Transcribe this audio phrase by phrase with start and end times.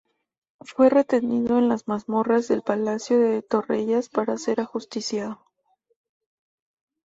[0.61, 5.45] Fue retenido en las mazmorras del Palacio de Torrellas para ser ajusticiado.